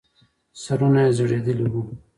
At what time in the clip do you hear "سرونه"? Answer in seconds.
0.61-0.99